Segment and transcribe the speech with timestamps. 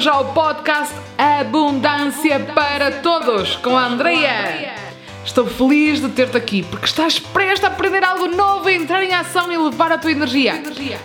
[0.00, 4.74] bem-vindos ao podcast Abundância para Todos com a Andrea.
[5.22, 9.12] Estou feliz de ter-te aqui porque estás prestes a aprender algo novo, a entrar em
[9.12, 10.62] ação e levar a tua energia.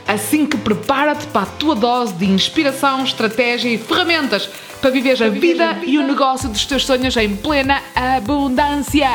[0.07, 5.27] Assim que prepara-te para a tua dose de inspiração, estratégia e ferramentas para viveres a
[5.27, 9.09] vida e o negócio dos teus sonhos em plena abundância.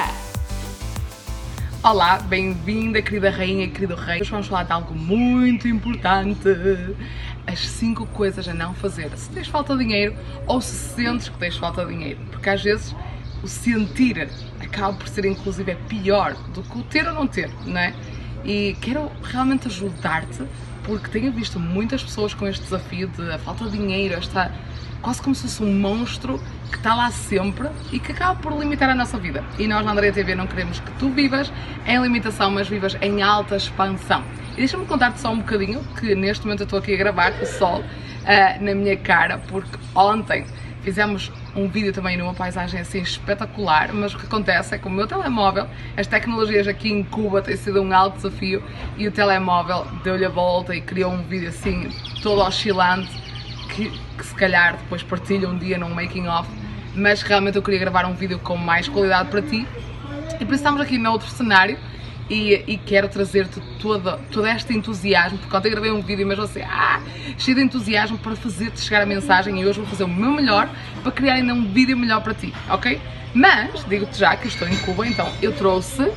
[1.82, 4.20] Olá, bem-vinda, querida rainha querido rei.
[4.20, 6.46] Hoje vamos falar de algo muito importante.
[7.50, 10.14] As 5 coisas a não fazer se tens falta de dinheiro
[10.46, 12.20] ou se sentes que tens falta de dinheiro.
[12.30, 12.94] Porque às vezes
[13.42, 14.28] o sentir
[14.60, 17.92] acaba por ser inclusive é pior do que o ter ou não ter, não é?
[18.44, 20.44] E quero realmente ajudar-te
[20.84, 24.52] porque tenho visto muitas pessoas com este desafio de a falta de dinheiro, esta
[25.02, 26.40] quase como se fosse um monstro
[26.70, 29.42] que está lá sempre e que acaba por limitar a nossa vida.
[29.58, 31.52] E nós na Andrea TV não queremos que tu vivas
[31.86, 34.22] em limitação, mas vivas em alta expansão.
[34.52, 37.46] E deixa-me contar-te só um bocadinho que neste momento eu estou aqui a gravar o
[37.46, 40.46] sol uh, na minha cara, porque ontem
[40.82, 44.90] fizemos um vídeo também numa paisagem assim espetacular, mas o que acontece é que o
[44.90, 48.62] meu telemóvel, as tecnologias aqui em Cuba têm sido um alto desafio
[48.96, 51.90] e o telemóvel deu-lhe a volta e criou um vídeo assim
[52.22, 53.29] todo oscilante
[53.70, 56.48] que, que se calhar depois partilho um dia num making of,
[56.94, 59.66] mas realmente eu queria gravar um vídeo com mais qualidade para ti
[60.38, 61.78] e estamos aqui noutro cenário
[62.28, 66.62] e, e, quero trazer-te todo, todo este entusiasmo, porque ontem gravei um vídeo, mas você,
[66.62, 67.00] ah,
[67.36, 70.68] cheio de entusiasmo para fazer-te chegar a mensagem e hoje vou fazer o meu melhor
[71.02, 73.00] para criar ainda um vídeo melhor para ti, ok?
[73.34, 76.08] Mas, digo-te já que estou em Cuba, então eu trouxe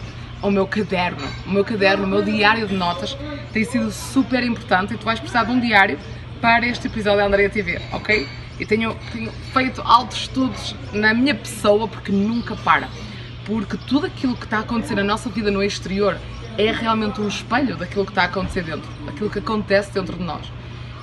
[0.42, 3.18] o meu caderno, o meu caderno, o meu diário de notas
[3.52, 5.98] tem sido super importante e tu vais precisar de um diário
[6.44, 8.28] para este episódio da Andrea TV, ok?
[8.60, 12.90] E tenho, tenho feito altos estudos na minha pessoa porque nunca para
[13.46, 16.18] porque tudo aquilo que está a acontecer na nossa vida no exterior
[16.58, 20.24] é realmente um espelho daquilo que está a acontecer dentro, daquilo que acontece dentro de
[20.24, 20.52] nós.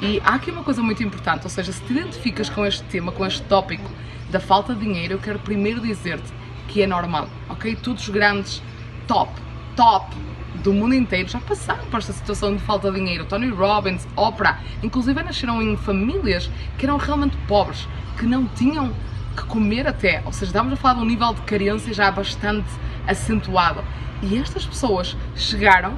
[0.02, 3.10] E há aqui uma coisa muito importante, ou seja, se te identificas com este tema,
[3.10, 3.90] com este tópico
[4.30, 6.30] da falta de dinheiro, eu quero primeiro dizer-te
[6.68, 7.76] que é normal, ok?
[7.76, 8.62] Todos os grandes
[9.06, 9.32] top,
[9.74, 10.14] top
[10.62, 13.24] do mundo inteiro já passaram por esta situação de falta de dinheiro.
[13.24, 17.88] Tony Robbins, Oprah, inclusive nasceram em famílias que eram realmente pobres,
[18.18, 18.92] que não tinham
[19.36, 20.22] que comer até.
[20.24, 22.68] Ou seja, estamos a falar de um nível de carência já bastante
[23.06, 23.82] acentuado.
[24.22, 25.96] E estas pessoas chegaram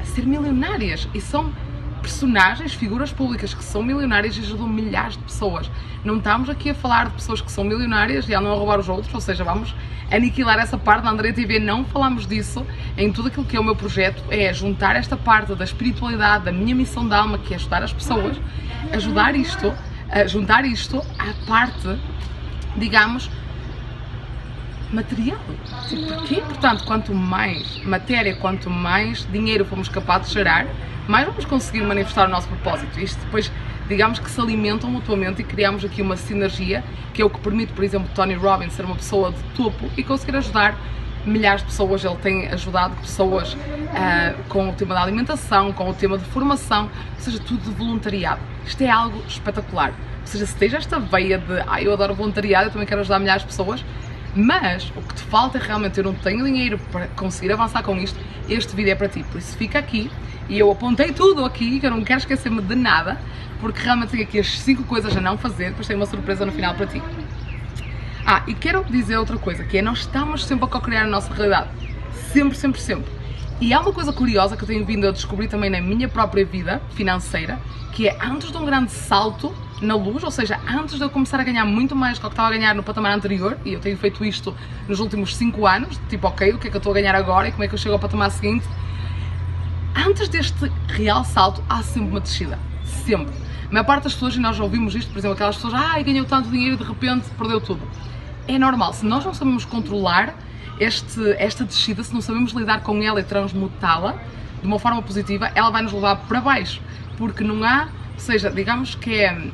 [0.00, 1.52] a ser milionárias e são
[2.00, 5.70] personagens, figuras públicas que são milionárias e ajudam milhares de pessoas.
[6.04, 8.88] Não estamos aqui a falar de pessoas que são milionárias e andam a roubar os
[8.88, 9.74] outros, ou seja, vamos
[10.10, 11.58] aniquilar essa parte da André TV.
[11.58, 15.54] Não falamos disso em tudo aquilo que é o meu projeto, é juntar esta parte
[15.54, 18.36] da espiritualidade, da minha missão de alma, que é ajudar as pessoas,
[18.92, 19.72] ajudar isto,
[20.10, 21.98] a juntar isto à parte
[22.78, 23.30] digamos,
[24.92, 25.38] material.
[25.88, 30.66] Tipo, porque é importante, quanto mais matéria, quanto mais dinheiro fomos capazes de gerar,
[31.06, 32.98] mais vamos conseguir manifestar o nosso propósito.
[33.00, 33.50] Isto depois,
[33.88, 36.84] digamos que se alimentam mutuamente e criamos aqui uma sinergia
[37.14, 40.02] que é o que permite, por exemplo, Tony Robbins ser uma pessoa de topo e
[40.02, 40.78] conseguir ajudar
[41.24, 42.04] milhares de pessoas.
[42.04, 46.84] Ele tem ajudado pessoas uh, com o tema da alimentação, com o tema de formação,
[46.84, 48.40] ou seja, tudo de voluntariado.
[48.64, 49.92] Isto é algo espetacular.
[50.20, 53.18] Ou seja, se tens esta veia de ah, eu adoro voluntariado, eu também quero ajudar
[53.18, 53.84] milhares de pessoas,
[54.34, 57.96] mas o que te falta é realmente eu não tenho dinheiro para conseguir avançar com
[57.96, 59.24] isto, este vídeo é para ti.
[59.24, 60.10] Por isso fica aqui
[60.48, 63.18] e eu apontei tudo aqui, que eu não quero esquecer-me de nada,
[63.60, 66.52] porque realmente tenho aqui as 5 coisas a não fazer, depois tenho uma surpresa no
[66.52, 67.02] final para ti.
[68.24, 71.32] Ah, e quero dizer outra coisa, que é nós estamos sempre a co-criar a nossa
[71.32, 71.68] realidade.
[72.32, 73.10] Sempre, sempre, sempre.
[73.60, 76.44] E há uma coisa curiosa que eu tenho vindo a descobrir também na minha própria
[76.44, 77.58] vida financeira,
[77.92, 81.40] que é antes de um grande salto na luz, ou seja, antes de eu começar
[81.40, 83.80] a ganhar muito mais do que eu estava a ganhar no patamar anterior, e eu
[83.80, 84.54] tenho feito isto
[84.86, 87.48] nos últimos 5 anos, tipo, ok, o que é que eu estou a ganhar agora
[87.48, 88.66] e como é que eu chego ao patamar seguinte,
[89.96, 93.34] antes deste real salto há sempre uma descida, sempre.
[93.68, 96.00] A maior parte das pessoas, e nós já ouvimos isto, por exemplo, aquelas pessoas, ah,
[96.02, 97.80] ganhou tanto dinheiro e de repente perdeu tudo.
[98.46, 100.34] É normal, se nós não sabemos controlar
[100.80, 104.14] este, esta descida, se não sabemos lidar com ela e transmutá-la
[104.60, 106.80] de uma forma positiva, ela vai nos levar para baixo,
[107.16, 109.50] porque não há, ou seja, digamos que é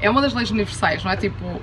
[0.00, 1.16] é uma das leis universais, não é?
[1.16, 1.60] Tipo,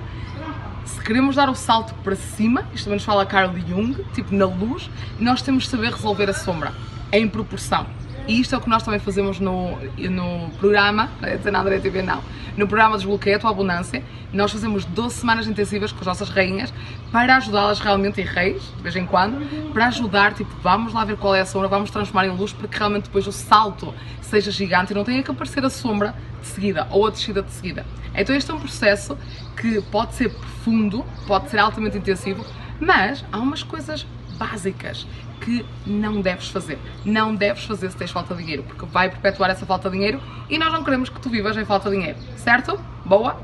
[0.84, 4.46] se queremos dar o salto para cima, isto também nos fala Carl Jung, tipo na
[4.46, 4.90] luz,
[5.20, 6.72] nós temos de saber resolver a sombra,
[7.12, 7.86] em proporção.
[8.28, 11.10] E isto é o que nós também fazemos no, no programa,
[11.44, 12.22] não na André TV não,
[12.56, 14.02] no programa Desbloqueia a Tua Abundância,
[14.32, 16.72] nós fazemos 12 semanas intensivas com as nossas rainhas
[17.10, 21.16] para ajudá-las realmente, e reis, de vez em quando, para ajudar, tipo, vamos lá ver
[21.16, 24.50] qual é a sombra, vamos transformar em luz para que realmente depois o salto seja
[24.50, 27.84] gigante e não tenha que aparecer a sombra de seguida ou a descida de seguida.
[28.14, 29.18] Então este é um processo
[29.56, 32.44] que pode ser profundo, pode ser altamente intensivo,
[32.80, 34.06] mas há umas coisas
[34.38, 35.06] básicas
[35.42, 36.78] que não deves fazer.
[37.04, 40.20] Não deves fazer se tens falta de dinheiro, porque vai perpetuar essa falta de dinheiro
[40.48, 42.78] e nós não queremos que tu vivas em falta de dinheiro, certo?
[43.04, 43.40] Boa?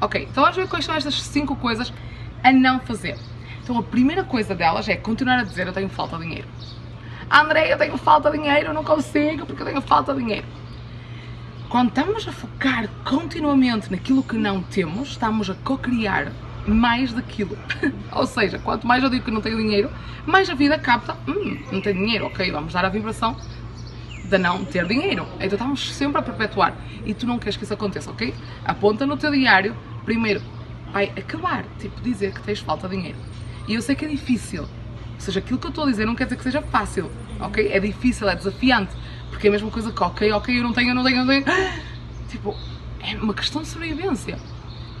[0.00, 1.92] Ok, então vamos ver quais são estas 5 coisas
[2.42, 3.18] a não fazer.
[3.62, 6.48] Então a primeira coisa delas é continuar a dizer eu tenho falta de dinheiro.
[7.30, 10.46] André, eu tenho falta de dinheiro, eu não consigo porque eu tenho falta de dinheiro.
[11.68, 16.32] Quando estamos a focar continuamente naquilo que não temos, estamos a co-criar
[16.66, 17.56] mais daquilo.
[18.12, 19.90] Ou seja, quanto mais eu digo que não tenho dinheiro,
[20.26, 23.36] mais a vida capta, hum, não tenho dinheiro, ok, vamos dar a vibração
[24.24, 25.26] de não ter dinheiro.
[25.34, 26.74] Então estamos sempre a perpetuar
[27.04, 28.34] e tu não queres que isso aconteça, ok?
[28.64, 30.42] Aponta no teu diário, primeiro,
[30.92, 33.18] vai acabar, tipo, dizer que tens falta de dinheiro.
[33.66, 36.14] E eu sei que é difícil, ou seja, aquilo que eu estou a dizer não
[36.14, 37.10] quer dizer que seja fácil,
[37.40, 37.70] ok?
[37.70, 38.92] É difícil, é desafiante,
[39.30, 41.24] porque é a mesma coisa que, ok, ok, eu não tenho, eu não tenho, eu
[41.24, 41.44] não tenho.
[42.30, 42.56] Tipo,
[43.00, 44.38] é uma questão de sobrevivência.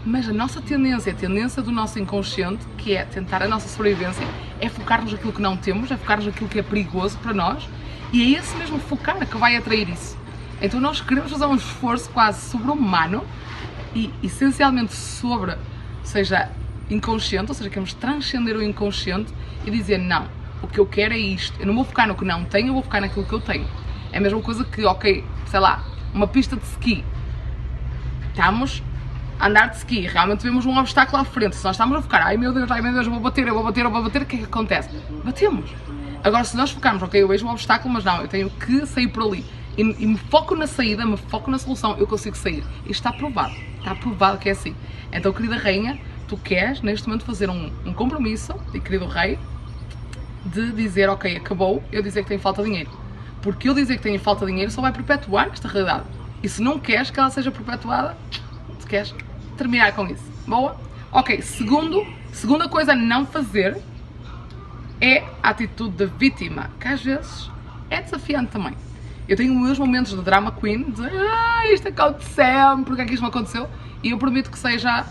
[0.04, 4.26] Mas a nossa tendência, a tendência do nosso inconsciente, que é tentar a nossa sobrevivência,
[4.58, 7.68] é focar-nos naquilo que não temos, é focar-nos naquilo que é perigoso para nós,
[8.10, 10.16] e é esse mesmo focar que vai atrair isso.
[10.62, 13.24] Então nós queremos fazer um esforço quase sobre-humano
[13.94, 15.54] e essencialmente sobre,
[16.02, 16.50] seja
[16.88, 19.32] inconsciente, ou seja, queremos transcender o inconsciente
[19.66, 20.26] e dizer não,
[20.62, 21.60] o que eu quero é isto.
[21.60, 23.66] Eu não vou focar no que não tenho, eu vou focar naquilo que eu tenho.
[24.12, 27.04] É a mesma coisa que, ok, sei lá, uma pista de ski.
[28.30, 28.82] Estamos
[29.40, 31.56] andar de ski, realmente vemos um obstáculo à frente.
[31.56, 33.54] Se nós estamos a focar, ai meu Deus, ai meu Deus, eu vou bater, eu
[33.54, 34.90] vou bater, eu vou bater, o que é que acontece?
[35.24, 35.70] Batemos.
[36.22, 39.08] Agora, se nós focarmos, ok, eu vejo um obstáculo, mas não, eu tenho que sair
[39.08, 39.44] por ali.
[39.76, 42.62] E, e me foco na saída, me foco na solução, eu consigo sair.
[42.80, 43.54] Isto está provado.
[43.78, 44.74] Está provado que é assim.
[45.12, 45.98] Então, querida rainha,
[46.28, 49.38] tu queres neste momento fazer um, um compromisso, e querido rei,
[50.44, 53.00] de dizer, ok, acabou, eu dizer que tenho falta de dinheiro
[53.42, 56.04] porque eu dizer que tenho falta de dinheiro só vai perpetuar esta realidade.
[56.42, 58.16] E se não queres que ela seja perpetuada,
[58.80, 59.14] tu queres
[59.60, 60.24] terminar com isso.
[60.46, 60.74] Boa?
[61.12, 63.76] Ok, segundo, segunda coisa a não fazer
[64.98, 67.50] é a atitude da vítima, que às vezes
[67.90, 68.74] é desafiante também.
[69.28, 73.22] Eu tenho meus momentos de drama queen, de ah, isto aconteceu, porque é que isto
[73.22, 73.68] não aconteceu?
[74.02, 75.04] E eu prometo que seja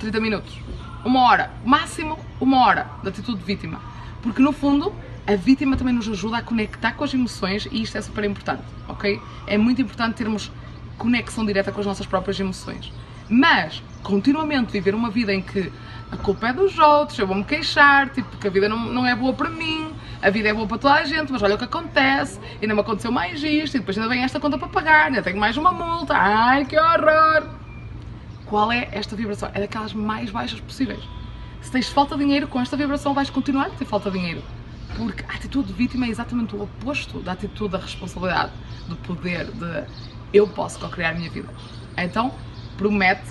[0.00, 0.58] 30 minutos,
[1.04, 3.80] uma hora, máximo uma hora de atitude de vítima.
[4.22, 4.92] Porque no fundo
[5.24, 8.64] a vítima também nos ajuda a conectar com as emoções e isto é super importante,
[8.88, 9.20] ok?
[9.46, 10.50] É muito importante termos
[10.98, 12.92] conexão direta com as nossas próprias emoções.
[13.28, 15.72] Mas, continuamente viver uma vida em que
[16.12, 19.14] a culpa é dos outros, eu vou-me queixar, tipo, que a vida não, não é
[19.16, 19.92] boa para mim,
[20.22, 22.80] a vida é boa para toda a gente, mas olha o que acontece, ainda me
[22.80, 25.72] aconteceu mais isto, e depois ainda vem esta conta para pagar, ainda tenho mais uma
[25.72, 27.48] multa, ai que horror!
[28.46, 29.50] Qual é esta vibração?
[29.54, 31.02] É daquelas mais baixas possíveis.
[31.60, 34.42] Se tens falta de dinheiro, com esta vibração vais continuar a ter falta de dinheiro.
[34.96, 38.52] Porque a atitude de vítima é exatamente o oposto da atitude da responsabilidade,
[38.86, 39.84] do poder, de
[40.32, 41.48] eu posso co-criar a minha vida.
[41.96, 42.32] Então,
[42.76, 43.22] promete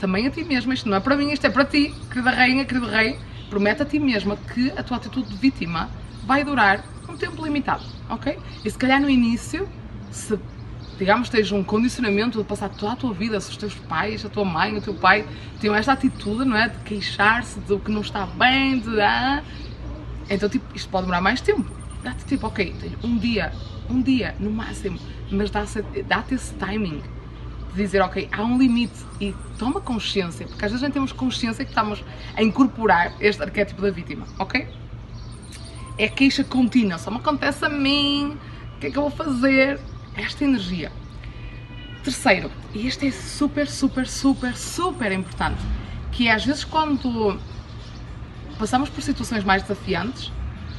[0.00, 2.64] também a ti mesma, isto não é para mim, isto é para ti, querida rainha,
[2.64, 3.18] querido rei,
[3.50, 5.90] promete a ti mesma que a tua atitude de vítima
[6.24, 8.38] vai durar um tempo limitado, ok?
[8.64, 9.68] E se calhar no início,
[10.10, 10.38] se
[10.98, 14.28] digamos tens um condicionamento de passar toda a tua vida, se os teus pais, a
[14.28, 15.26] tua mãe, o teu pai
[15.60, 16.68] tinham esta atitude, não é?
[16.68, 19.42] De queixar-se do que não está bem, de ah,
[20.28, 21.70] então, tipo, isto pode demorar mais tempo.
[22.02, 23.52] Dá-te tipo, ok, um dia,
[23.88, 24.98] um dia no máximo,
[25.30, 27.02] mas dá-te dá esse timing
[27.78, 31.70] dizer, ok, há um limite e toma consciência, porque às vezes não temos consciência que
[31.70, 32.04] estamos
[32.36, 34.68] a incorporar este arquétipo da vítima, ok?
[35.96, 38.36] É queixa contínua, só me acontece a mim,
[38.76, 39.80] o que é que eu vou fazer?
[40.14, 40.92] Esta energia.
[42.02, 45.60] Terceiro, e este é super, super, super, super importante,
[46.12, 47.38] que é às vezes quando
[48.58, 50.32] passamos por situações mais desafiantes,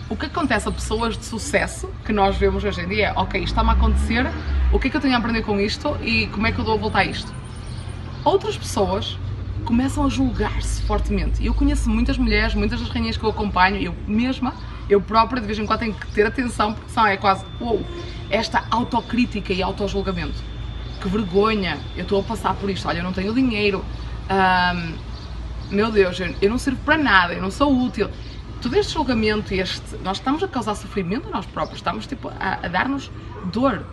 [0.10, 3.40] o que acontece a pessoas de sucesso que nós vemos hoje em dia é, ok,
[3.40, 4.26] isto está-me a acontecer,
[4.74, 6.66] o que é que eu tenho a aprender com isto e como é que eu
[6.66, 7.32] dou a voltar a isto?
[8.26, 9.18] Outras pessoas
[9.66, 11.46] começam a julgar-se fortemente.
[11.46, 14.54] Eu conheço muitas mulheres, muitas das rainhas que eu acompanho, eu mesma,
[14.90, 17.86] eu própria, de vez em quando tenho que ter atenção, porque são é quase, uou,
[18.30, 20.42] esta autocrítica e autojulgamento.
[21.00, 23.86] Que vergonha, eu estou a passar por isto, olha, eu não tenho dinheiro,
[25.70, 28.10] meu Deus, eu não sirvo para nada, eu não sou útil.
[28.62, 32.66] Todo este julgamento, este, nós estamos a causar sofrimento a nós próprios, estamos tipo, a,
[32.66, 33.10] a dar-nos
[33.46, 33.86] dor.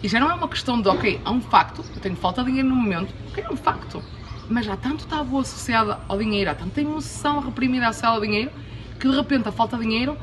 [0.00, 2.48] E já não é uma questão de, ok, há um facto, eu tenho falta de
[2.48, 4.00] dinheiro no momento, ok, é um facto.
[4.48, 8.52] Mas há tanto tabu associado ao dinheiro, há tanta emoção reprimida associada ao dinheiro,
[9.00, 10.16] que de repente a falta de dinheiro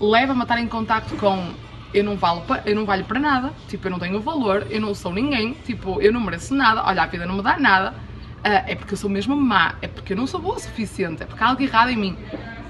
[0.00, 1.52] leva-me a estar em contacto com
[1.92, 4.94] eu não, valo, eu não valho para nada, tipo, eu não tenho valor, eu não
[4.94, 7.94] sou ninguém, tipo, eu não mereço nada, olha, a vida não me dá nada,
[8.44, 11.22] Uh, é porque eu sou mesmo má, é porque eu não sou boa o suficiente,
[11.22, 12.18] é porque há algo errado em mim.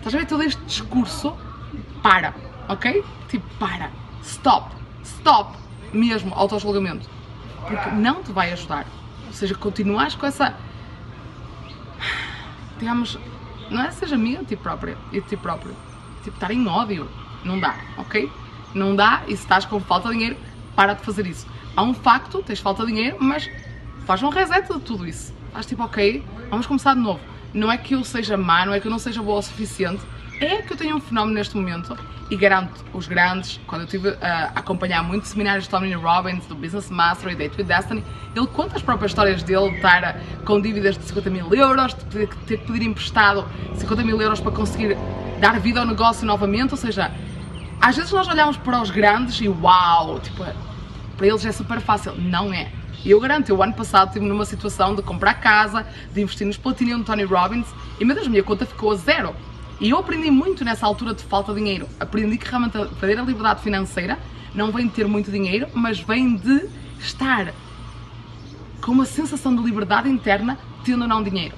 [0.04, 1.34] Estás a ver todo este discurso?
[2.02, 2.34] Para,
[2.68, 3.02] ok?
[3.26, 3.90] Tipo, para,
[4.22, 5.56] stop, stop,
[5.94, 7.08] mesmo, auto-julgamento.
[7.66, 8.84] Porque não te vai ajudar.
[9.26, 10.54] Ou seja, continuas com essa.
[12.78, 13.18] Digamos,
[13.70, 15.74] não é seja amiga de ti própria e ti próprio.
[16.22, 17.08] Tipo, estar em ódio.
[17.42, 18.30] Não dá, ok?
[18.74, 20.36] Não dá e se estás com falta de dinheiro,
[20.76, 21.46] para de fazer isso.
[21.74, 23.48] Há um facto, tens falta de dinheiro, mas
[24.04, 27.20] faz um reset de tudo isso Estás tipo, ok, vamos começar de novo.
[27.54, 30.02] Não é que eu seja má, não é que eu não seja boa o suficiente,
[30.40, 31.96] é que eu tenho um fenómeno neste momento
[32.30, 36.54] e garanto os grandes, quando eu estive a acompanhar muitos seminários de Tony Robbins, do
[36.54, 38.02] Business Mastery, Date with Destiny,
[38.34, 42.04] ele conta as próprias histórias dele de estar com dívidas de 50 mil euros, de
[42.06, 43.46] ter que pedir emprestado
[43.76, 44.96] 50 mil euros para conseguir
[45.38, 47.12] dar vida ao negócio novamente, ou seja,
[47.80, 50.44] às vezes nós olhamos para os grandes e uau, tipo,
[51.16, 52.14] para eles é super fácil.
[52.16, 52.72] Não é.
[53.04, 56.56] E eu garanto, eu ano passado estive numa situação de comprar casa, de investir nos
[56.56, 57.66] Platinum do Tony Robbins
[58.00, 59.36] e meu Deus, minha conta ficou a zero.
[59.78, 61.86] E eu aprendi muito nessa altura de falta de dinheiro.
[62.00, 64.18] Aprendi que realmente a verdadeira liberdade financeira
[64.54, 66.66] não vem de ter muito dinheiro, mas vem de
[66.98, 67.52] estar
[68.80, 71.56] com uma sensação de liberdade interna tendo não dinheiro.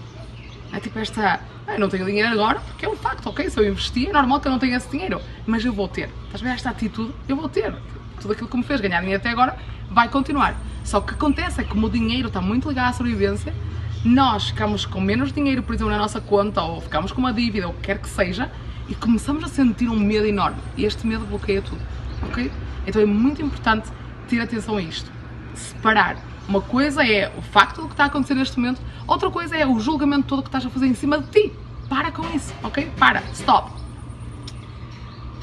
[0.73, 3.49] É tipo esta, ah, eu não tenho dinheiro agora porque é um facto, ok?
[3.49, 6.11] Se eu investir é normal que eu não tenha esse dinheiro, mas eu vou ter.
[6.25, 7.15] Estás a ver esta atitude?
[7.29, 7.73] Eu vou ter.
[8.21, 9.57] Tudo aquilo que me fez ganhar dinheiro até agora
[9.91, 10.57] vai continuar.
[10.85, 13.53] Só que acontece é que como o dinheiro está muito ligado à sobrevivência,
[14.05, 17.67] nós ficamos com menos dinheiro, por exemplo, na nossa conta, ou ficamos com uma dívida,
[17.67, 18.51] ou o que quer que seja,
[18.89, 20.59] e começamos a sentir um medo enorme.
[20.77, 21.81] E este medo bloqueia tudo,
[22.23, 22.51] ok?
[22.87, 23.89] Então é muito importante
[24.29, 25.11] ter atenção a isto.
[25.55, 26.17] Separar.
[26.49, 29.67] Uma coisa é o facto do que está a acontecer neste momento, outra coisa é
[29.67, 31.53] o julgamento todo que estás a fazer em cima de ti.
[31.89, 32.89] Para com isso, ok?
[32.97, 33.86] Para, stop.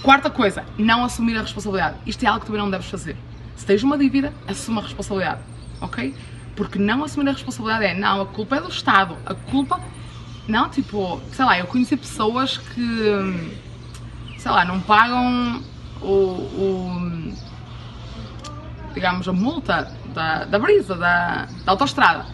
[0.03, 1.95] Quarta coisa, não assumir a responsabilidade.
[2.05, 3.15] Isto é algo que também não deves fazer.
[3.55, 5.39] Se tens uma dívida, assuma a responsabilidade,
[5.79, 6.13] ok?
[6.57, 9.79] Porque não assumir a responsabilidade é, não, a culpa é do Estado, a culpa.
[10.45, 13.55] Não, tipo, sei lá, eu conheci pessoas que,
[14.38, 15.63] sei lá, não pagam
[16.01, 17.33] o, o
[18.93, 22.25] digamos, a multa da, da brisa, da, da autostrada.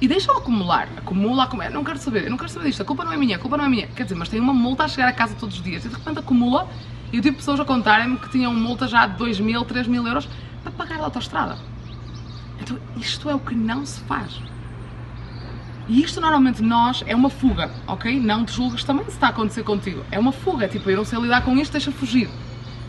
[0.00, 1.70] E deixam acumular, acumula, acumula.
[1.70, 3.56] Não quero saber, eu não quero saber disto, a culpa não é minha, a culpa
[3.56, 3.86] não é minha.
[3.86, 5.94] Quer dizer, mas tem uma multa a chegar a casa todos os dias e de
[5.94, 6.68] repente acumula.
[7.16, 10.06] E eu tive pessoas a contarem-me que tinham multa já de 2 mil, 3 mil
[10.06, 10.28] euros
[10.62, 11.56] para pagar a autostrada.
[12.60, 14.38] Então isto é o que não se faz.
[15.88, 18.20] E isto normalmente nós é uma fuga, ok?
[18.20, 20.04] Não te julgas também se está a acontecer contigo.
[20.10, 22.28] É uma fuga, tipo, eu não sei lidar com isto, deixa fugir.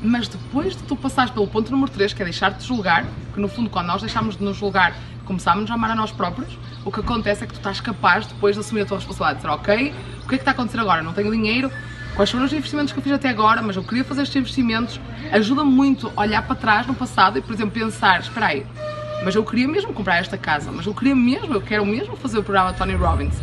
[0.02, 3.40] Mas depois de tu passares pelo ponto número 3, que é deixar de julgar, que
[3.40, 4.94] no fundo quando nós deixamos de nos julgar,
[5.24, 8.58] começamos a amar a nós próprios, o que acontece é que tu estás capaz depois
[8.58, 9.94] de assumir a tua responsabilidade, de dizer, ok,
[10.26, 11.02] o que é que está a acontecer agora?
[11.02, 11.72] Não tenho dinheiro,
[12.18, 15.00] quais foram os investimentos que eu fiz até agora, mas eu queria fazer estes investimentos,
[15.32, 18.66] ajuda muito a olhar para trás no passado e, por exemplo, pensar, espera aí,
[19.24, 22.40] mas eu queria mesmo comprar esta casa, mas eu queria mesmo, eu quero mesmo fazer
[22.40, 23.36] o programa Tony Robbins.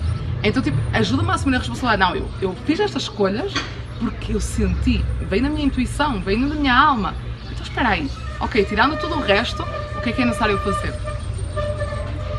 [0.42, 2.00] Então, tipo, ajuda-me a assumir a responsabilidade.
[2.00, 3.54] Não, eu, eu fiz estas escolhas
[4.00, 7.14] porque eu senti, vem da minha intuição, vem da minha alma.
[7.50, 9.62] Então, espera aí, ok, tirando tudo o resto,
[9.96, 10.92] o que é que é necessário fazer?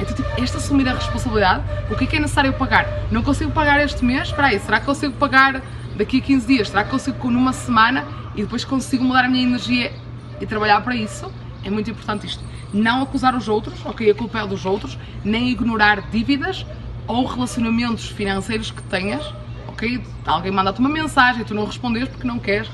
[0.01, 2.85] Então, tipo, este assumir a responsabilidade, o que é que é necessário pagar?
[3.09, 4.27] Não consigo pagar este mês?
[4.27, 5.61] Espera aí, será que consigo pagar
[5.95, 6.69] daqui a 15 dias?
[6.69, 8.05] Será que consigo numa semana?
[8.35, 9.93] E depois consigo mudar a minha energia
[10.39, 11.31] e trabalhar para isso?
[11.63, 12.43] É muito importante isto.
[12.73, 16.65] Não acusar os outros, ok, a culpa é dos outros, nem ignorar dívidas
[17.07, 19.23] ou relacionamentos financeiros que tenhas,
[19.67, 20.03] ok?
[20.25, 22.69] Alguém manda-te uma mensagem e tu não respondes porque não queres.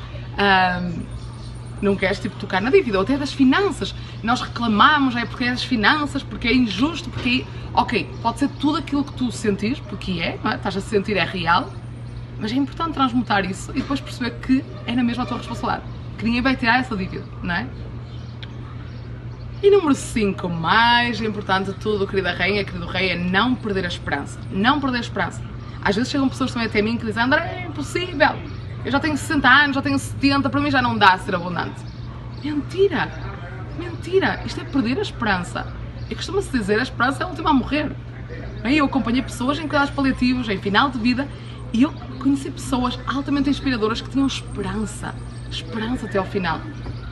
[1.82, 3.94] não queres tipo tocar na dívida, ou até das finanças.
[4.24, 7.62] Nós reclamamos, é porque é das finanças, porque é injusto, porque é...
[7.74, 10.56] Ok, pode ser tudo aquilo que tu sentires, porque é, é?
[10.56, 11.72] estás a sentir, é real,
[12.42, 15.84] mas é importante transmutar isso e depois perceber que é na mesma a tua responsabilidade,
[16.18, 17.68] que ninguém vai tirar essa dívida, não é?
[19.62, 23.88] E número 5, mais importante de tudo, querida rainha, querido rei, é não perder a
[23.88, 24.40] esperança.
[24.50, 25.40] Não perder a esperança.
[25.84, 28.36] Às vezes chegam pessoas também até mim que dizem, André, é impossível.
[28.84, 31.36] Eu já tenho 60 anos, já tenho 70, para mim já não dá a ser
[31.36, 31.80] abundante.
[32.44, 33.12] Mentira!
[33.78, 34.42] Mentira!
[34.44, 35.72] Isto é perder a esperança.
[36.10, 37.92] E costuma-se dizer, a esperança é a última a morrer.
[38.64, 41.28] Eu acompanhei pessoas em cuidados paliativos, em final de vida,
[41.72, 45.14] e eu conheci pessoas altamente inspiradoras que tinham esperança.
[45.50, 46.62] Esperança até ao final.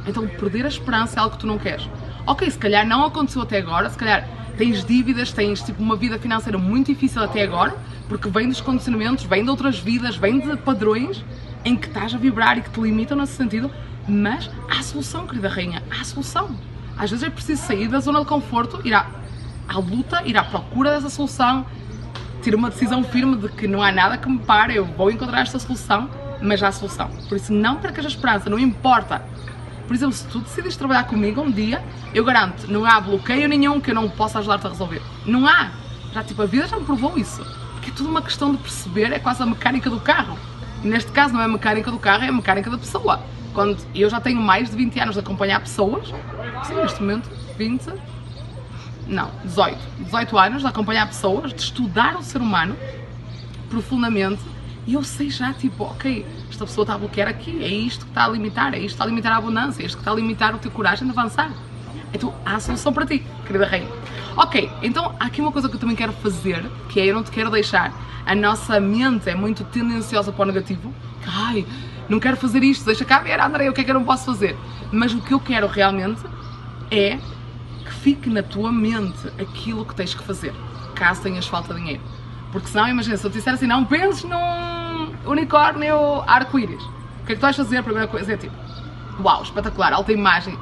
[0.07, 1.87] Então, perder a esperança é algo que tu não queres
[2.29, 6.19] ok, se calhar não aconteceu até agora, se calhar tens dívidas, tens tipo uma vida
[6.19, 7.75] financeira muito difícil até agora,
[8.07, 11.25] porque vem dos condicionamentos, vem de outras vidas, vem de padrões
[11.65, 13.71] em que estás a vibrar e que te limitam nesse sentido,
[14.07, 16.55] mas há solução, querida rainha, há solução.
[16.95, 19.07] Às vezes é preciso sair da zona de conforto, ir à,
[19.67, 21.65] à luta, ir à procura dessa solução,
[22.49, 25.41] ter uma decisão firme de que não há nada que me pare, eu vou encontrar
[25.41, 26.09] esta solução,
[26.41, 27.07] mas há solução.
[27.27, 29.23] Por isso não percas a esperança, não importa
[29.89, 33.81] por exemplo, se tu decides trabalhar comigo um dia, eu garanto, não há bloqueio nenhum
[33.81, 35.01] que eu não possa ajudar-te a resolver.
[35.25, 35.71] Não há.
[36.13, 37.43] Já, tipo, a vida já me provou isso.
[37.73, 40.37] Porque é tudo uma questão de perceber, é quase a mecânica do carro.
[40.83, 43.19] E neste caso não é a mecânica do carro, é a mecânica da pessoa.
[43.51, 46.13] Quando eu já tenho mais de 20 anos de acompanhar pessoas,
[46.67, 47.27] sim, neste momento,
[47.57, 47.91] 20,
[49.09, 52.77] não, 18, 18 anos de acompanhar pessoas, de estudar o ser humano
[53.69, 54.41] profundamente
[54.85, 58.11] e eu sei já, tipo, ok, esta pessoa está a bloquear aqui, é isto que
[58.11, 60.11] está a limitar, é isto que está a limitar a abundância, é isto que está
[60.11, 61.51] a limitar o teu coragem de avançar.
[62.13, 63.89] Então há a solução para ti, querida rainha.
[64.35, 67.23] Ok, então há aqui uma coisa que eu também quero fazer, que é eu não
[67.23, 67.93] te quero deixar.
[68.25, 70.93] A nossa mente é muito tendenciosa para o negativo.
[71.27, 71.65] Ai,
[72.07, 74.25] não quero fazer isto, deixa cá ver, André, o que é que eu não posso
[74.25, 74.57] fazer?
[74.91, 76.21] Mas o que eu quero realmente
[76.89, 77.19] é
[78.01, 80.53] fique na tua mente aquilo que tens que fazer,
[80.95, 82.01] caso tenhas falta de dinheiro.
[82.51, 87.33] Porque senão, imagina, se eu te disser assim, não penses num unicórnio arco-íris, o que
[87.33, 87.77] é que tu vais fazer?
[87.77, 88.55] A primeira coisa é tipo,
[89.21, 90.57] uau, espetacular, alta imagem,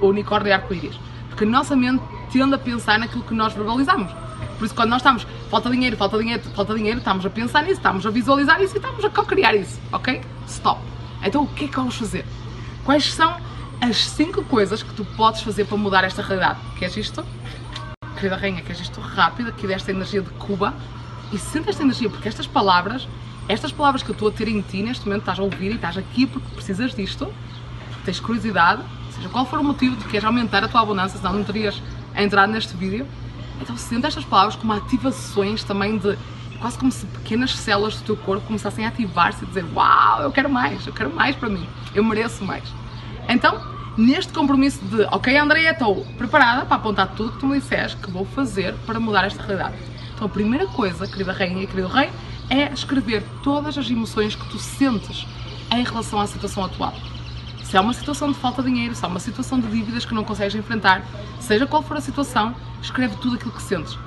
[0.00, 0.98] unicórnio e arco-íris.
[1.28, 4.12] Porque a nossa mente tende a pensar naquilo que nós verbalizamos.
[4.58, 7.74] Por isso, quando nós estamos, falta dinheiro, falta dinheiro, falta dinheiro, estamos a pensar nisso,
[7.74, 10.20] estamos a visualizar isso e estamos a co-criar isso, ok?
[10.46, 10.80] Stop.
[11.24, 12.24] Então, o que é que vamos fazer?
[12.84, 13.36] Quais são
[13.84, 16.58] as 5 coisas que tu podes fazer para mudar esta realidade?
[16.78, 17.22] Queres isto?
[18.14, 20.72] Querida Rainha, queres isto rápido, aqui desta energia de Cuba?
[21.30, 23.06] E sente esta energia, porque estas palavras,
[23.46, 25.74] estas palavras que eu estou a ter em ti neste momento, estás a ouvir e
[25.74, 27.30] estás aqui porque precisas disto,
[28.06, 28.82] tens curiosidade,
[29.14, 31.82] seja qual for o motivo de queres aumentar a tua abundância, senão não terias
[32.16, 33.06] entrado neste vídeo.
[33.60, 36.16] Então sente estas palavras como ativações também de
[36.58, 40.32] quase como se pequenas células do teu corpo começassem a ativar-se e dizer uau, eu
[40.32, 42.64] quero mais, eu quero mais para mim, eu mereço mais.
[43.28, 47.96] Então, neste compromisso de ok Andréia, estou preparada para apontar tudo que tu me disseste
[47.98, 49.76] que vou fazer para mudar esta realidade.
[50.14, 52.10] Então a primeira coisa, querida rainha e querido rei,
[52.50, 55.26] é escrever todas as emoções que tu sentes
[55.72, 56.94] em relação à situação atual.
[57.62, 60.14] Se há uma situação de falta de dinheiro, se há uma situação de dívidas que
[60.14, 61.02] não consegues enfrentar,
[61.40, 63.98] seja qual for a situação, escreve tudo aquilo que sentes.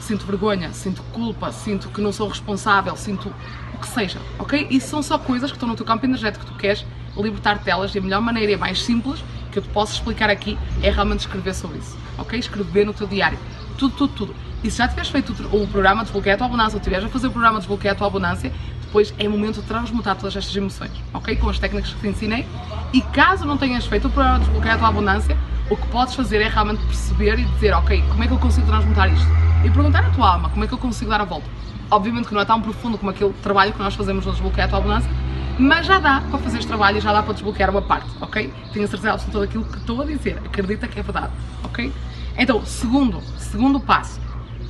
[0.00, 3.32] Sinto vergonha, sinto culpa, sinto que não sou responsável, sinto
[3.74, 4.66] o que seja, ok?
[4.70, 6.84] Isso são só coisas que estão no teu campo energético que tu queres
[7.16, 10.58] libertar delas e a melhor maneira e mais simples que eu te posso explicar aqui
[10.82, 12.38] é realmente escrever sobre isso, ok?
[12.38, 13.38] Escrever no teu diário,
[13.76, 14.36] tudo, tudo, tudo.
[14.62, 17.28] E se já tiveres feito o programa Desbloqueia a tua abundância ou tiveres a fazer
[17.28, 18.52] o programa Desbloqueia a tua abundância,
[18.82, 21.34] depois é momento de transmutar todas estas emoções, ok?
[21.36, 22.46] Com as técnicas que te ensinei.
[22.92, 25.36] E caso não tenhas feito o programa Desbloqueia a tua abundância,
[25.70, 28.66] o que podes fazer é realmente perceber e dizer, ok, como é que eu consigo
[28.66, 29.28] transmutar isto?
[29.64, 31.46] E perguntar à tua alma, como é que eu consigo dar a volta?
[31.90, 34.68] Obviamente que não é tão profundo como aquele trabalho que nós fazemos no Desbloqueia a
[34.68, 35.10] tua abundância,
[35.58, 38.52] mas já dá para fazer este trabalho e já dá para desbloquear uma parte, ok?
[38.72, 41.32] Tenho certeza absoluta daquilo que estou a dizer, acredita que é verdade,
[41.64, 41.92] ok?
[42.36, 44.20] Então, segundo, segundo passo,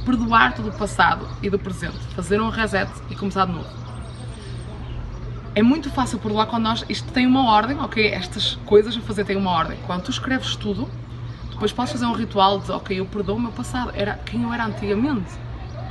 [0.04, 3.68] perdoar todo o passado e do presente, fazer um reset e começar de novo.
[5.54, 8.06] É muito fácil perdoar quando nós, isto tem uma ordem, ok?
[8.06, 9.76] Estas coisas a fazer têm uma ordem.
[9.86, 10.88] Quando tu escreves tudo,
[11.50, 14.52] depois podes fazer um ritual de, ok, eu perdoo o meu passado, era quem eu
[14.52, 15.30] era antigamente,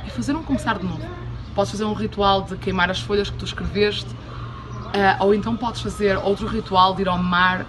[0.06, 1.06] e fazer um começar de novo.
[1.54, 4.08] Podes fazer um ritual de queimar as folhas que tu escreveste,
[4.90, 7.64] Uh, ou então podes fazer outro ritual de ir ao mar,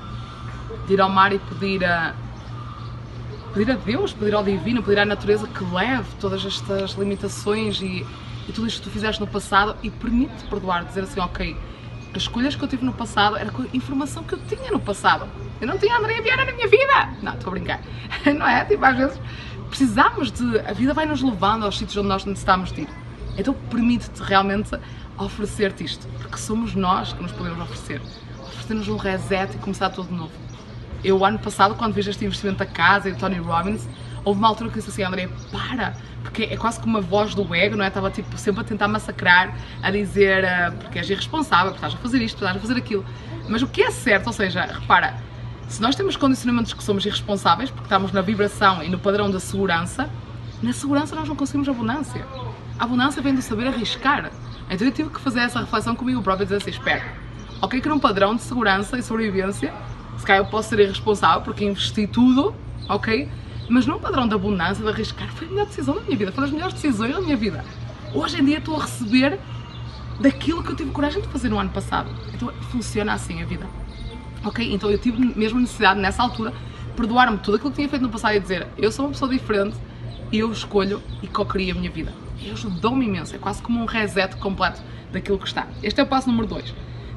[0.87, 2.15] de ir ao mar e pedir a,
[3.53, 8.05] pedir a Deus, pedir ao Divino, pedir à natureza que leve todas estas limitações e,
[8.47, 11.55] e tudo isto que tu fizeste no passado e permite perdoar, dizer assim, ok,
[12.13, 15.27] as escolhas que eu tive no passado era informação que eu tinha no passado.
[15.61, 17.09] Eu não tinha Andréia Vieira na minha vida!
[17.21, 17.81] Não, estou a brincar.
[18.25, 18.65] Não é?
[18.65, 19.19] Tipo, às vezes
[19.69, 20.59] precisamos de.
[20.59, 22.89] A vida vai nos levando aos sítios onde nós necessitamos de ir.
[23.37, 24.71] Então permite-te realmente
[25.25, 28.01] oferecer-te isto, porque somos nós que nos podemos oferecer.
[28.39, 30.31] Oferecer-nos um reset e começar tudo de novo.
[31.03, 33.87] Eu, ano passado, quando fiz este investimento da casa e do Tony Robbins,
[34.23, 37.33] houve uma altura que eu disse assim, André, para, porque é quase como uma voz
[37.33, 37.87] do ego, não é?
[37.87, 41.97] Estava tipo sempre a tentar massacrar, a dizer, uh, porque és irresponsável, porque estás a
[41.97, 43.05] fazer isto, porque estás a fazer aquilo.
[43.49, 45.15] Mas o que é certo, ou seja, repara,
[45.67, 49.39] se nós temos condicionamentos que somos irresponsáveis, porque estamos na vibração e no padrão da
[49.39, 50.09] segurança,
[50.61, 52.25] na segurança nós não conseguimos abundância.
[52.77, 54.31] A abundância vem do saber arriscar.
[54.71, 57.03] Então eu tive que fazer essa reflexão comigo próprio e dizer assim, espera,
[57.61, 59.73] ok que num padrão de segurança e sobrevivência,
[60.17, 62.55] se calhar eu posso ser irresponsável porque investi tudo,
[62.87, 63.27] ok?
[63.67, 66.43] Mas num padrão de abundância, de arriscar, foi a melhor decisão da minha vida, foi
[66.43, 67.65] das melhores decisões da minha vida.
[68.13, 69.37] Hoje em dia estou a receber
[70.21, 72.09] daquilo que eu tive coragem de fazer no ano passado.
[72.33, 73.67] Então funciona assim a vida.
[74.45, 74.73] Ok?
[74.73, 76.53] Então eu tive mesmo necessidade nessa altura
[76.95, 79.75] perdoar-me tudo aquilo que tinha feito no passado e dizer eu sou uma pessoa diferente,
[80.31, 83.35] eu escolho e co-crio a minha vida e ajudou-me imenso.
[83.35, 85.67] É quase como um reset completo daquilo que está.
[85.83, 86.73] Este é o passo número 2.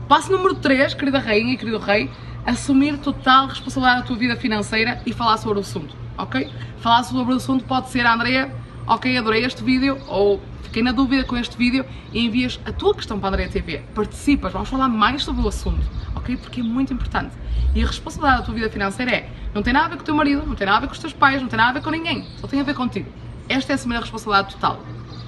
[0.09, 2.11] Passo número 3, querida rainha e querido rei,
[2.45, 6.51] assumir total responsabilidade da tua vida financeira e falar sobre o assunto, ok?
[6.79, 8.55] Falar sobre o assunto pode ser, Andrea,
[8.87, 12.95] ok, adorei este vídeo, ou fiquei na dúvida com este vídeo e envias a tua
[12.95, 13.79] questão para a Andrea TV.
[13.95, 16.37] Participas, vamos falar mais sobre o assunto, ok?
[16.37, 17.35] Porque é muito importante.
[17.75, 20.05] E a responsabilidade da tua vida financeira é, não tem nada a ver com o
[20.05, 21.73] teu marido, não tem nada a ver com os teus pais, não tem nada a
[21.75, 23.11] ver com ninguém, só tem a ver contigo.
[23.49, 24.81] Esta é a responsabilidade total.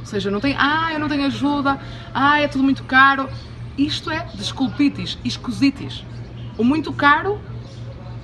[0.07, 1.81] Ou seja, não tem, ah, eu não tenho ajuda,
[2.15, 3.29] ah, é tudo muito caro.
[3.77, 6.05] Isto é desculpitis, escusitis.
[6.57, 7.41] O muito caro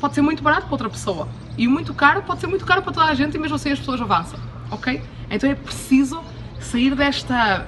[0.01, 1.29] pode ser muito barato para outra pessoa.
[1.59, 3.73] E o muito caro pode ser muito caro para toda a gente e mesmo assim
[3.73, 4.39] as pessoas avançam.
[4.71, 5.03] Ok?
[5.29, 6.23] Então é preciso
[6.61, 7.67] sair desta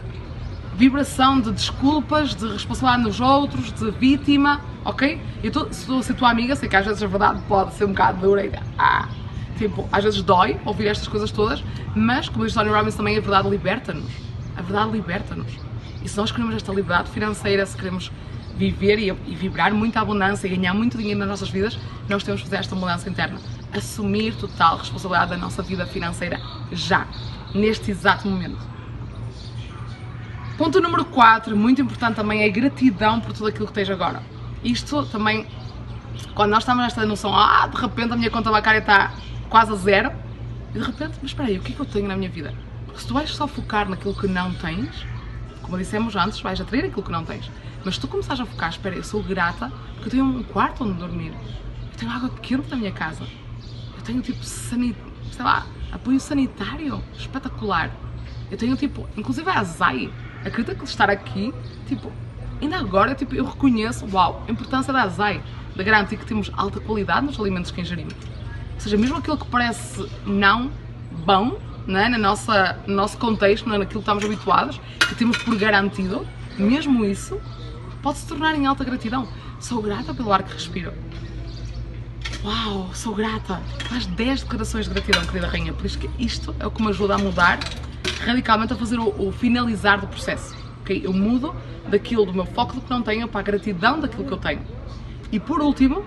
[0.77, 5.20] vibração de desculpas, de responsabilidade nos outros, de vítima, ok?
[5.42, 7.74] Eu tô, se estou a ser tua amiga, sei que às vezes a verdade pode
[7.74, 9.09] ser um bocado dura e ah,
[9.57, 11.64] tipo, às vezes dói ouvir estas coisas todas,
[11.95, 14.11] mas, como diz Tony Robbins também, a verdade liberta-nos.
[14.57, 15.53] A verdade liberta-nos.
[16.03, 18.11] E se nós queremos esta liberdade financeira, se queremos
[18.57, 22.43] viver e, e, vibrar muita abundância e ganhar muito dinheiro nas nossas vidas, nós temos
[22.43, 23.38] que fazer esta mudança interna.
[23.73, 26.40] Assumir total responsabilidade da nossa vida financeira
[26.71, 27.07] já,
[27.55, 28.75] neste exato momento.
[30.57, 34.23] Ponto número 4, muito importante também, é gratidão por tudo aquilo que tens agora.
[34.62, 35.47] Isto também,
[36.35, 39.12] quando nós estamos nesta noção, ah, de repente a minha conta bancária está
[39.55, 40.12] quase a zero,
[40.75, 42.53] e de repente, mas espera aí, o que é que eu tenho na minha vida?
[42.87, 45.07] Porque se tu vais só focar naquilo que não tens,
[45.62, 47.49] como dissemos antes, vais atrair aquilo que não tens.
[47.85, 50.83] Mas se tu começares a focar, espera, eu sou grata porque eu tenho um quarto
[50.83, 53.23] onde dormir, eu tenho água quente na minha casa,
[53.97, 54.97] eu tenho tipo, sanit...
[55.31, 57.93] sei lá, apoio sanitário espetacular,
[58.51, 60.12] eu tenho tipo, inclusive a Zai,
[60.45, 61.55] acredita que estar aqui,
[61.87, 62.11] tipo,
[62.61, 65.40] ainda agora tipo, eu reconheço, uau, a importância da Azai,
[65.77, 68.14] de garantir que temos alta qualidade nos alimentos que ingerimos.
[68.74, 70.70] Ou seja, mesmo aquilo que parece não
[71.24, 75.37] bom, né, na nossa, no nosso contexto, não é, naquilo que estamos habituados, que temos
[75.38, 76.26] por garantido,
[76.58, 77.40] mesmo isso
[78.02, 79.28] pode se tornar em alta gratidão.
[79.60, 80.92] Sou grata pelo ar que respiro.
[82.44, 83.60] Uau, sou grata.
[83.88, 85.72] Faz 10 declarações de gratidão, querida rainha.
[85.72, 87.58] Por isso que isto é o que me ajuda a mudar
[88.24, 90.54] radicalmente a fazer o, o finalizar do processo.
[90.82, 91.00] Okay?
[91.04, 91.54] Eu mudo
[91.88, 94.60] daquilo, do meu foco do que não tenho para a gratidão daquilo que eu tenho.
[95.32, 96.04] E por último,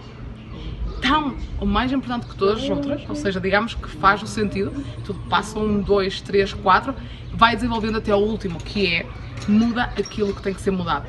[1.01, 4.71] tão o mais importante que todas as outras, ou seja, digamos que faz o sentido,
[5.03, 6.93] tudo passa um, dois, três, quatro,
[7.33, 9.05] vai desenvolvendo até o último, que é
[9.47, 11.05] muda aquilo que tem que ser mudado.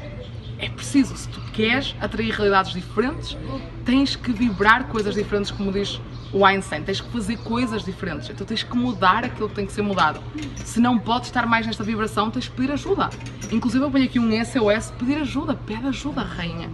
[0.58, 3.36] É preciso, se tu queres atrair realidades diferentes,
[3.84, 6.00] tens que vibrar coisas diferentes, como diz
[6.32, 9.72] o Einstein, tens que fazer coisas diferentes, então tens que mudar aquilo que tem que
[9.72, 10.20] ser mudado.
[10.56, 13.08] Se não podes estar mais nesta vibração, tens que pedir ajuda.
[13.50, 16.68] Inclusive eu ponho aqui um SOS, pedir ajuda, pede ajuda, rainha.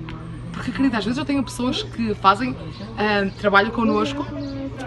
[0.54, 4.26] Porque, às vezes eu tenho pessoas que fazem uh, trabalho connosco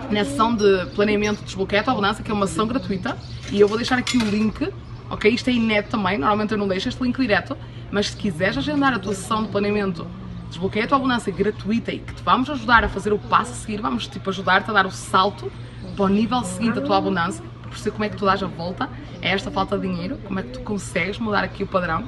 [0.09, 3.17] na sessão de planeamento de desbloqueio à abundância, que é uma sessão gratuita,
[3.51, 4.71] e eu vou deixar aqui o link,
[5.09, 5.31] ok?
[5.31, 7.57] Isto é inédito também, normalmente eu não deixo este link direto,
[7.91, 10.07] mas se quiseres agendar a tua sessão de planeamento
[10.49, 13.55] Desbloqueia a tua abundância gratuita e que te vamos ajudar a fazer o passo a
[13.55, 15.51] seguir, vamos tipo ajudar-te a dar o salto
[15.95, 18.47] para o nível seguinte da tua abundância, para perceber como é que tu dás a
[18.47, 18.89] volta
[19.21, 22.05] a esta falta de dinheiro, como é que tu consegues mudar aqui o padrão,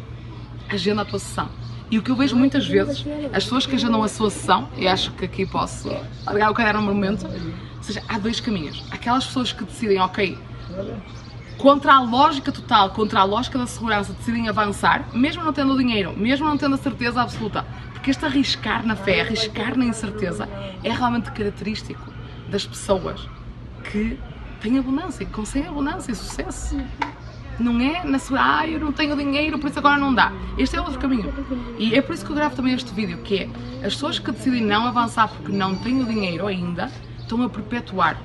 [0.69, 1.49] agenda a tua sessão.
[1.91, 5.11] E o que eu vejo muitas vezes, as pessoas que a sua sessão, e acho
[5.13, 5.89] que aqui posso
[6.25, 8.83] largar o caderno no momento, ou seja, há dois caminhos.
[8.91, 10.37] Aquelas pessoas que decidem, ok,
[11.57, 16.13] contra a lógica total, contra a lógica da segurança, decidem avançar, mesmo não tendo dinheiro,
[16.15, 20.47] mesmo não tendo a certeza absoluta, porque este arriscar na fé, arriscar na incerteza,
[20.83, 22.13] é realmente característico
[22.49, 23.27] das pessoas
[23.83, 24.17] que
[24.61, 26.77] têm abundância, que conseguem abundância e sucesso.
[27.59, 30.31] Não é na sua, ah, eu não tenho dinheiro, por isso agora não dá.
[30.57, 31.33] Este é outro caminho.
[31.77, 33.49] E é por isso que eu gravo também este vídeo, que é
[33.85, 38.21] as pessoas que decidem não avançar porque não têm o dinheiro ainda, estão a perpetuar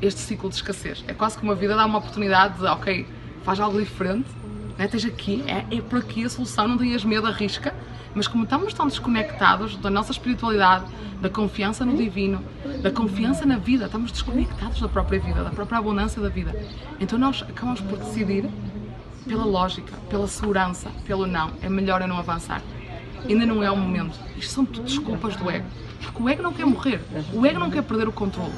[0.00, 1.04] este ciclo de escassez.
[1.06, 3.06] É quase que uma vida dá uma oportunidade de, ok,
[3.44, 4.28] faz algo diferente,
[4.76, 4.88] né?
[5.06, 7.74] aqui, é, é por aqui a solução, não tenhas medo, arrisca,
[8.14, 10.84] mas como estamos tão desconectados da nossa espiritualidade,
[11.20, 12.44] da confiança no divino,
[12.82, 16.54] da confiança na vida, estamos desconectados da própria vida, da própria abundância da vida.
[17.00, 18.44] Então nós acabamos por decidir
[19.26, 21.52] pela lógica, pela segurança, pelo não.
[21.62, 22.62] É melhor eu não avançar.
[23.28, 24.18] Ainda não é o momento.
[24.36, 25.66] Isto são tudo desculpas do ego.
[26.00, 27.00] Porque o ego não quer morrer.
[27.32, 28.52] O ego não quer perder o controle.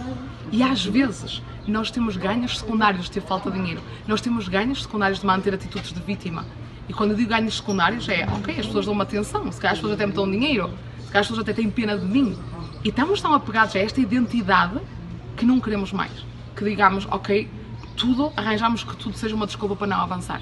[0.50, 3.82] E às vezes nós temos ganhos secundários de ter falta de dinheiro.
[4.06, 6.44] Nós temos ganhos secundários de manter atitudes de vítima.
[6.88, 9.72] E quando eu digo ganhos secundários, é ok, as pessoas dão uma atenção, se calhar
[9.72, 10.68] as pessoas até me dão dinheiro,
[11.00, 12.36] se calhar as pessoas até têm pena de mim.
[12.82, 14.78] E estamos tão apegados a esta identidade
[15.36, 16.12] que não queremos mais.
[16.54, 17.48] Que digamos, ok,
[17.96, 20.40] tudo, arranjamos que tudo seja uma desculpa para não avançar.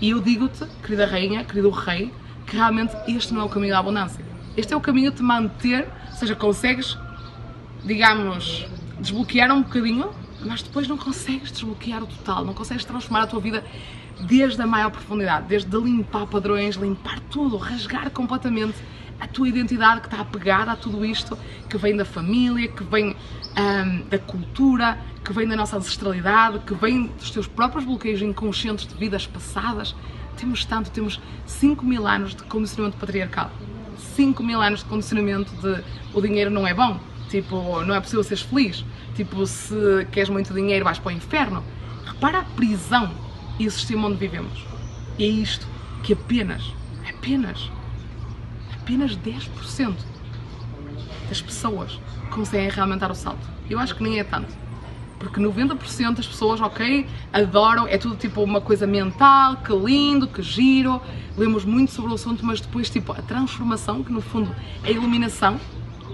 [0.00, 2.12] E eu digo-te, querida rainha, querido rei,
[2.46, 4.24] que realmente este não é o caminho da abundância.
[4.56, 6.98] Este é o caminho de te manter, ou seja, consegues,
[7.84, 8.66] digamos,
[8.98, 10.10] desbloquear um bocadinho,
[10.44, 13.64] mas depois não consegues desbloquear o total, não consegues transformar a tua vida
[14.20, 18.76] desde a maior profundidade, desde limpar padrões, limpar tudo, rasgar completamente
[19.20, 23.14] a tua identidade que está apegada a tudo isto, que vem da família, que vem
[24.08, 28.94] da cultura, que vem da nossa ancestralidade, que vem dos teus próprios bloqueios inconscientes de
[28.94, 29.94] vidas passadas.
[30.36, 33.50] Temos tanto, temos 5 mil anos de condicionamento patriarcal.
[34.16, 35.82] 5 mil anos de condicionamento de
[36.14, 40.54] o dinheiro não é bom, tipo, não é possível seres feliz, tipo, se queres muito
[40.54, 41.62] dinheiro vais para o inferno.
[42.06, 43.10] Repara a prisão
[43.58, 44.64] e o sistema onde vivemos.
[45.18, 45.66] E é isto
[46.02, 46.72] que apenas,
[47.06, 47.70] apenas,
[48.90, 49.94] apenas 10%
[51.28, 52.00] das pessoas
[52.32, 53.46] conseguem realmente dar o salto.
[53.68, 54.52] Eu acho que nem é tanto.
[55.16, 60.42] Porque 90% das pessoas, ok, adoram, é tudo tipo uma coisa mental, que lindo, que
[60.42, 61.00] giro,
[61.36, 64.90] lemos muito sobre o assunto, mas depois, tipo, a transformação, que no fundo é a
[64.90, 65.60] iluminação,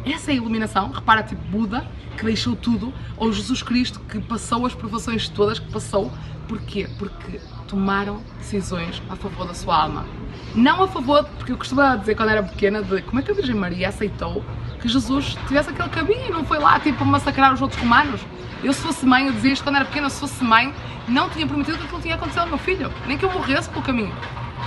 [0.04, 0.92] Essa é a iluminação.
[0.92, 1.84] Repara, tipo Buda,
[2.16, 6.12] que deixou tudo, ou Jesus Cristo, que passou as provações todas que passou.
[6.46, 6.88] Porquê?
[6.96, 10.06] Porque tomaram decisões a favor da sua alma.
[10.54, 13.34] Não a favor, porque eu costumava dizer quando era pequena, de como é que a
[13.34, 14.42] Virgem Maria aceitou
[14.80, 18.20] que Jesus tivesse aquele caminho e não foi lá, tipo, massacrar os outros romanos.
[18.62, 20.72] Eu, se fosse mãe, eu dizia isto quando era pequena, se fosse mãe,
[21.08, 23.82] não tinha prometido que aquilo tinha acontecido ao meu filho, nem que eu morresse pelo
[23.82, 24.14] caminho.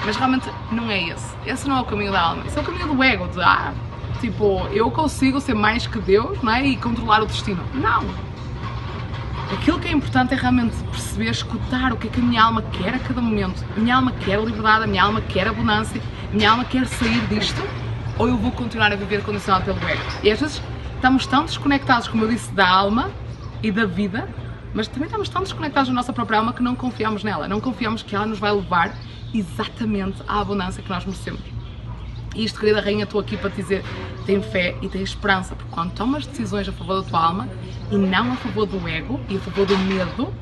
[0.06, 1.36] Mas realmente não é esse.
[1.46, 2.46] Esse não é o caminho da alma.
[2.46, 3.74] Esse é o caminho do ego, de ah,
[4.22, 6.66] tipo, eu consigo ser mais que Deus, não é?
[6.66, 7.64] E controlar o destino.
[7.74, 8.29] Não.
[9.52, 12.62] Aquilo que é importante é realmente perceber, escutar o que é que a minha alma
[12.62, 13.66] quer a cada momento.
[13.76, 16.00] A minha alma quer liberdade, a minha alma quer abundância,
[16.32, 17.62] a minha alma quer sair disto,
[18.20, 20.02] ou eu vou continuar a viver condicionado pelo ego.
[20.22, 20.62] E às vezes
[20.96, 23.10] estamos tão desconectados, como eu disse, da alma
[23.64, 24.30] e da vida,
[24.72, 28.04] mas também estamos tão desconectados da nossa própria alma que não confiamos nela, não confiamos
[28.04, 28.94] que ela nos vai levar
[29.34, 31.42] exatamente à abundância que nós merecemos.
[32.36, 33.84] Isto, querida rainha, estou aqui para te dizer:
[34.26, 37.50] tem fé e tem esperança, porque quando tomas decisões a favor da tua alma
[37.92, 40.34] e não a favor do ego e a favor do medo,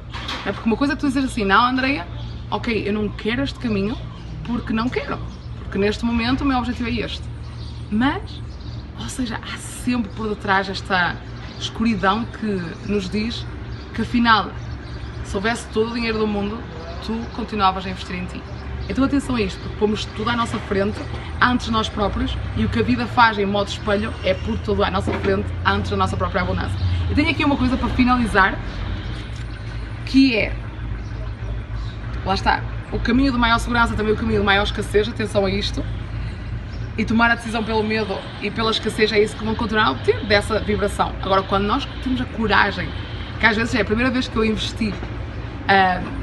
[0.45, 2.08] é porque uma coisa é tu dizer assim: não, Andreia,
[2.52, 3.97] ok, eu não quero este caminho
[4.45, 5.17] porque não quero,
[5.63, 7.23] porque neste momento o meu objetivo é este.
[7.89, 8.41] Mas,
[9.00, 11.15] ou seja, há sempre por detrás esta
[11.60, 13.45] escuridão que nos diz
[13.93, 14.52] que afinal,
[15.23, 16.60] se houvesse todo o dinheiro do mundo,
[17.06, 18.41] tu continuavas a investir em ti.
[18.89, 20.97] Então atenção a isto, porque pomos tudo à nossa frente,
[21.41, 24.84] antes nós próprios, e o que a vida faz em modo espelho é por tudo
[24.84, 26.78] à nossa frente, antes da nossa própria abundância.
[27.10, 28.58] E tenho aqui uma coisa para finalizar,
[30.06, 30.56] que é,
[32.26, 35.50] lá está, o caminho de maior segurança também o caminho de maior escassez, atenção a
[35.50, 35.84] isto,
[36.97, 39.91] e tomar a decisão pelo medo e pela escassez é isso que vão continuar a
[39.91, 41.13] obter dessa vibração.
[41.21, 42.89] Agora, quando nós temos a coragem,
[43.39, 44.93] que às vezes é a primeira vez que eu investi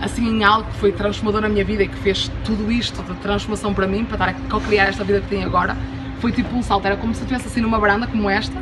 [0.01, 3.15] assim em algo que foi transformador na minha vida e que fez tudo isto de
[3.21, 5.77] transformação para mim, para estar a co-criar esta vida que tenho agora,
[6.21, 6.87] foi tipo um salto.
[6.87, 8.59] Era como se eu estivesse assim numa varanda como esta.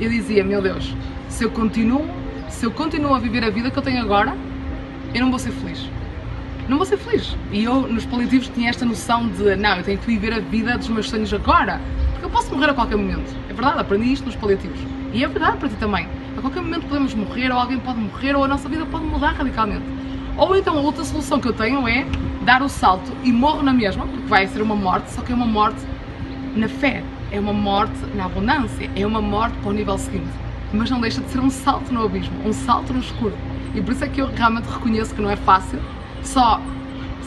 [0.00, 0.94] Eu dizia, meu Deus,
[1.28, 2.08] se eu continuo,
[2.48, 4.36] se eu continuo a viver a vida que eu tenho agora,
[5.12, 5.88] eu não vou ser feliz.
[6.68, 7.36] Não vou ser feliz.
[7.50, 10.78] E eu, nos paliativos, tinha esta noção de, não, eu tenho que viver a vida
[10.78, 11.80] dos meus sonhos agora.
[12.12, 13.34] Porque eu posso morrer a qualquer momento.
[13.48, 14.78] É verdade, aprendi isto nos paliativos.
[15.12, 16.08] E é verdade para ti também.
[16.36, 19.32] A qualquer momento podemos morrer, ou alguém pode morrer, ou a nossa vida pode mudar
[19.32, 20.01] radicalmente.
[20.36, 22.06] Ou então a outra solução que eu tenho é
[22.44, 25.34] dar o salto e morro na mesma, porque vai ser uma morte, só que é
[25.34, 25.80] uma morte
[26.56, 30.30] na fé, é uma morte na abundância, é uma morte para o nível seguinte.
[30.72, 33.36] Mas não deixa de ser um salto no abismo, um salto no escuro.
[33.74, 35.78] E por isso é que eu realmente reconheço que não é fácil,
[36.22, 36.60] só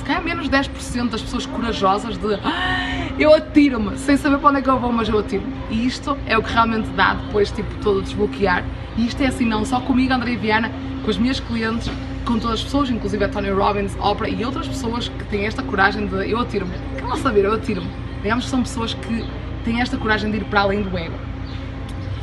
[0.05, 2.39] calhar menos 10% das pessoas corajosas de
[3.19, 5.53] eu atiro-me, sem saber para onde é que eu vou, mas eu atiro-me.
[5.69, 8.63] E isto é o que realmente dá depois, tipo, todo desbloquear.
[8.97, 10.71] E isto é assim, não só comigo, André Viana,
[11.03, 11.89] com as minhas clientes,
[12.25, 15.61] com todas as pessoas, inclusive a Tony Robbins, Oprah e outras pessoas que têm esta
[15.63, 16.73] coragem de eu atiro-me.
[16.95, 17.89] Quer não saber, eu atiro-me.
[18.21, 19.25] Digamos que são pessoas que
[19.63, 21.15] têm esta coragem de ir para além do ego.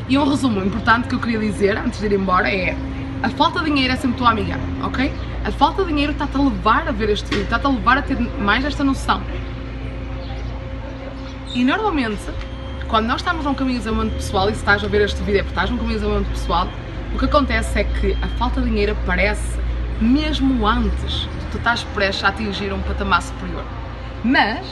[0.09, 2.77] E um resumo importante que eu queria dizer antes de ir embora é
[3.23, 5.13] a falta de dinheiro é sempre tua amiga, ok?
[5.45, 8.03] A falta de dinheiro está-te a levar a ver este vídeo, está-te a levar a
[8.03, 9.21] ter mais esta noção.
[11.53, 12.23] E normalmente,
[12.87, 15.41] quando nós estamos num caminho de desenvolvimento pessoal, e se estás a ver este vídeo
[15.41, 16.69] é porque estás num caminho de desenvolvimento pessoal,
[17.13, 19.59] o que acontece é que a falta de dinheiro aparece
[20.01, 23.65] mesmo antes de tu estás prestes a atingir um patamar superior.
[24.23, 24.65] Mas,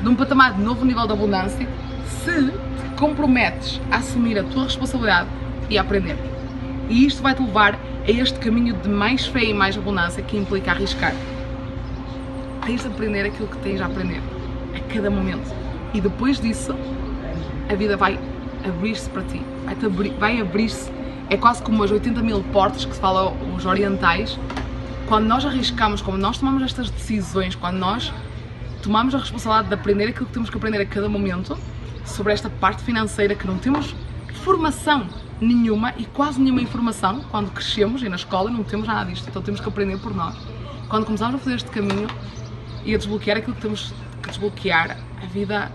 [0.00, 1.68] de um patamar de novo nível de abundância,
[2.06, 5.28] se te comprometes a assumir a tua responsabilidade
[5.68, 6.33] e a aprender.
[6.88, 7.74] E isto vai-te levar
[8.06, 11.14] a este caminho de mais fé e mais abundância que implica arriscar.
[12.66, 14.20] Tens de aprender aquilo que tens a aprender
[14.74, 15.54] a cada momento.
[15.92, 16.74] E depois disso,
[17.68, 18.18] a vida vai
[18.64, 19.40] abrir-se para ti.
[19.64, 20.90] Vai, abrir, vai abrir-se.
[21.30, 24.38] É quase como as 80 mil portas que se fala os orientais.
[25.08, 28.12] Quando nós arriscamos, quando nós tomamos estas decisões, quando nós
[28.82, 31.56] tomamos a responsabilidade de aprender aquilo que temos que aprender a cada momento,
[32.04, 33.94] sobre esta parte financeira que não temos
[34.42, 35.06] formação
[35.44, 39.42] nenhuma e quase nenhuma informação quando crescemos e na escola não temos nada disto, então
[39.42, 40.34] temos que aprender por nós.
[40.88, 42.08] Quando começamos a fazer este caminho
[42.84, 45.70] e a desbloquear aquilo que temos que desbloquear, a vida,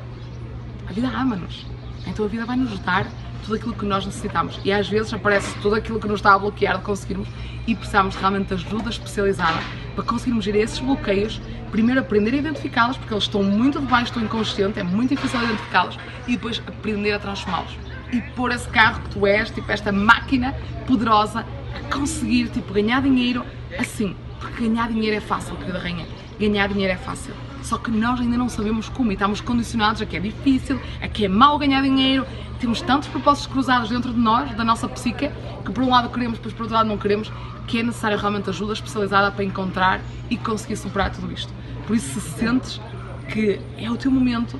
[0.87, 1.65] a vida ama-nos.
[2.07, 3.07] Então a vida vai nos dar
[3.43, 4.59] tudo aquilo que nós necessitamos.
[4.63, 7.27] E às vezes aparece tudo aquilo que nos está a bloquear de conseguirmos
[7.67, 9.59] e precisamos realmente de ajuda especializada
[9.95, 11.41] para conseguirmos gerir esses bloqueios.
[11.71, 15.99] Primeiro aprender a identificá-los, porque eles estão muito debaixo do inconsciente, é muito difícil identificá-los,
[16.27, 20.53] e depois aprender a transformá-los e pôr esse carro que tu és, tipo esta máquina
[20.87, 21.45] poderosa,
[21.75, 23.45] a conseguir tipo, ganhar dinheiro
[23.77, 24.15] assim.
[24.39, 26.07] Porque ganhar dinheiro é fácil, querida rainha.
[26.39, 27.33] Ganhar dinheiro é fácil.
[27.61, 31.07] Só que nós ainda não sabemos como e estamos condicionados a que é difícil, a
[31.07, 32.25] que é mau ganhar dinheiro.
[32.59, 35.29] Temos tantos propósitos cruzados dentro de nós, da nossa psique,
[35.65, 37.31] que por um lado queremos, depois por outro lado não queremos,
[37.67, 41.53] que é necessário realmente ajuda especializada para encontrar e conseguir superar tudo isto.
[41.85, 42.81] Por isso, se sentes
[43.29, 44.59] que é o teu momento,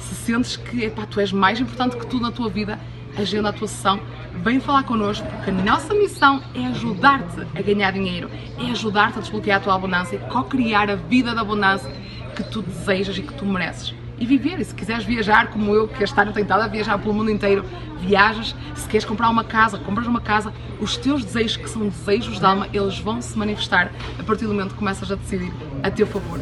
[0.00, 2.78] se sentes que epá, tu és mais importante que tudo na tua vida,
[3.16, 4.00] agenda a tua sessão,
[4.42, 9.20] vem falar connosco, porque a nossa missão é ajudar-te a ganhar dinheiro, é ajudar-te a
[9.20, 11.90] desbloquear a tua abundância, co-criar a vida da abundância
[12.34, 14.60] que tu desejas e que tu mereces e viver.
[14.60, 17.30] E se quiseres viajar, como eu, que este ano tenho estado a viajar pelo mundo
[17.30, 17.64] inteiro,
[17.98, 18.54] viajas.
[18.74, 20.52] Se queres comprar uma casa, compras uma casa.
[20.78, 24.52] Os teus desejos, que são desejos de alma, eles vão se manifestar a partir do
[24.52, 26.38] momento que começas a decidir a teu favor.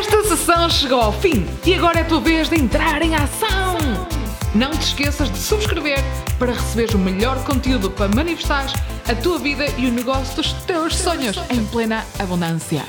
[0.00, 3.76] Esta sessão chegou ao fim e agora é a tua vez de entrar em ação!
[4.54, 5.98] Não te esqueças de subscrever
[6.38, 8.72] para receberes o melhor conteúdo para manifestares
[9.06, 12.82] a tua vida e o negócio dos teus sonhos em plena abundância.